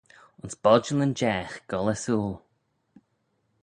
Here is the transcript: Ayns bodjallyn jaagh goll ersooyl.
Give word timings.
Ayns 0.41 0.55
bodjallyn 0.63 1.13
jaagh 1.19 1.55
goll 1.71 1.91
ersooyl. 1.93 2.35